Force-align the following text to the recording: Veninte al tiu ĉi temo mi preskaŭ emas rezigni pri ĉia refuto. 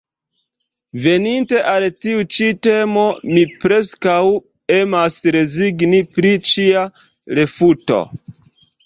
Veninte 1.01 1.57
al 1.73 1.83
tiu 2.05 2.23
ĉi 2.37 2.47
temo 2.67 3.03
mi 3.35 3.43
preskaŭ 3.65 4.15
emas 4.79 5.19
rezigni 5.37 6.01
pri 6.17 6.33
ĉia 6.53 6.87
refuto. 7.43 8.01